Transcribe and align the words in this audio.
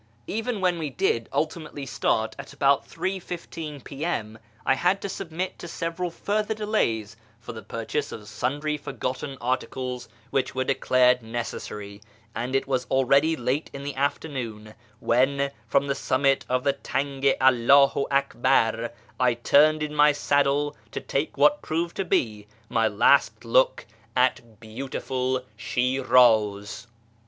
Even 0.25 0.61
when 0.61 0.79
we 0.79 0.89
did 0.89 1.29
ultimately 1.31 1.85
start 1.85 2.35
at 2.39 2.53
about 2.53 2.89
3.15 2.89 3.83
P.M., 3.83 4.39
I 4.65 4.73
had 4.73 4.99
to 5.03 5.07
submit 5.09 5.59
to 5.59 5.67
several 5.67 6.09
further 6.09 6.55
delays 6.55 7.15
for 7.39 7.53
the 7.53 7.61
purchase 7.61 8.11
of 8.11 8.27
sundry 8.27 8.77
forgotten 8.77 9.37
articles 9.39 10.09
which 10.31 10.55
were 10.55 10.63
declared 10.63 11.21
necessary; 11.21 12.01
and 12.33 12.55
it 12.55 12.65
was 12.67 12.87
already 12.89 13.35
late 13.35 13.69
in 13.73 13.83
the 13.83 13.93
afternoon 13.93 14.73
when, 14.99 15.51
from 15.67 15.85
the 15.85 15.93
summit 15.93 16.45
of 16.49 16.63
the 16.63 16.73
Tang 16.73 17.23
i 17.23 17.33
AlWiu 17.39 18.07
Akhar, 18.09 18.89
I 19.19 19.35
turned 19.35 19.83
in 19.83 19.93
my 19.93 20.13
saddle 20.13 20.75
to 20.93 20.99
take 20.99 21.37
what 21.37 21.61
proved 21.61 21.95
to 21.97 22.05
be 22.05 22.47
my 22.69 22.87
last 22.87 23.45
look 23.45 23.85
at 24.15 24.59
beautiful 24.59 25.45
Shiraz. 25.55 26.87